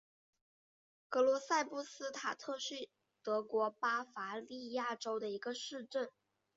[1.09, 2.89] 格罗赛布斯塔特是
[3.21, 6.09] 德国巴伐利亚州的一个市镇。